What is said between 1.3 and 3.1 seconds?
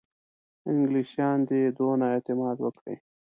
دي دونه اعتماد وکړي.